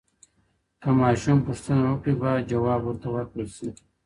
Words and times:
که 0.81 0.89
ماشوم 1.01 1.37
پوښتنه 1.47 1.83
وکړي 1.87 2.13
باید 2.21 2.49
ځواب 2.51 2.81
ورته 2.83 3.07
ورکړل 3.11 3.49
سي. 3.57 3.69